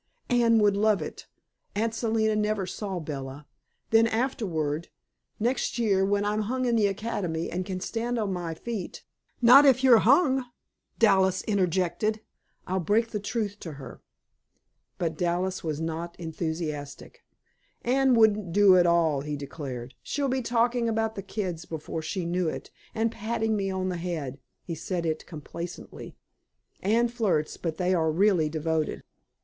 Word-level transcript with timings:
Anne 0.31 0.57
would 0.57 0.75
love 0.75 0.99
it. 0.99 1.27
Aunt 1.75 1.93
Selina 1.93 2.35
never 2.35 2.65
saw 2.65 2.97
Bella. 2.99 3.45
Then, 3.91 4.07
afterward, 4.07 4.87
next 5.39 5.77
year, 5.77 6.03
when 6.03 6.25
I'm 6.25 6.41
hung 6.41 6.65
in 6.65 6.75
the 6.75 6.87
Academy 6.87 7.51
and 7.51 7.67
can 7.67 7.79
stand 7.79 8.17
on 8.17 8.33
my 8.33 8.55
feet" 8.55 9.03
("Not 9.43 9.63
if 9.63 9.83
you're 9.83 9.99
hung," 9.99 10.43
Dallas 10.97 11.43
interjected.) 11.43 12.21
"I'll 12.65 12.79
break 12.79 13.09
the 13.09 13.19
truth 13.19 13.57
to 13.59 13.73
her." 13.73 14.01
But 14.97 15.19
Dallas 15.19 15.63
was 15.63 15.79
not 15.79 16.19
enthusiastic. 16.19 17.23
"Anne 17.83 18.15
wouldn't 18.15 18.51
do 18.53 18.75
at 18.77 18.87
all," 18.87 19.21
he 19.21 19.35
declared. 19.35 19.93
"She'd 20.01 20.31
be 20.31 20.41
talking 20.41 20.89
about 20.89 21.13
the 21.13 21.21
kids 21.21 21.65
before 21.65 22.01
she 22.01 22.25
knew 22.25 22.49
it, 22.49 22.71
and 22.95 23.11
patting 23.11 23.55
me 23.55 23.69
on 23.69 23.89
the 23.89 23.97
head." 23.97 24.39
He 24.63 24.73
said 24.73 25.05
it 25.05 25.27
complacently; 25.27 26.15
Anne 26.81 27.09
flirts, 27.09 27.55
but 27.57 27.77
they 27.77 27.93
are 27.93 28.11
really 28.11 28.49
devoted. 28.49 29.03